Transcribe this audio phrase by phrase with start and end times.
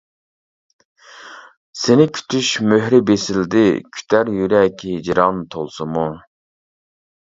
[1.81, 3.63] سېنى كۈتۈش مۆھرى بېسىلدى،
[3.95, 6.13] كۈتەر يۈرەك ھىجران تولسىمۇ.